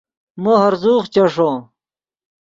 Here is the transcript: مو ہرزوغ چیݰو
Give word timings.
مو 0.41 0.51
ہرزوغ 0.61 1.03
چیݰو 1.13 1.49